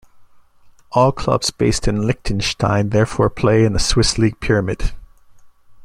[0.93, 4.93] All clubs based in Liechtenstein therefore play in the Swiss league pyramid.